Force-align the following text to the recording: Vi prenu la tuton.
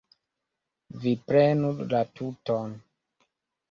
Vi 1.03 1.13
prenu 1.29 1.71
la 1.95 2.03
tuton. 2.19 2.79